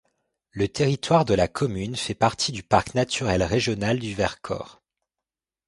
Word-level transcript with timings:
Le 0.49 0.67
territoire 0.67 1.25
de 1.25 1.35
la 1.35 1.47
commune 1.47 1.95
fait 1.95 2.15
partie 2.15 2.51
du 2.51 2.63
Parc 2.63 2.95
naturel 2.95 3.43
régional 3.43 3.99
du 3.99 4.15
Vercors. 4.15 4.81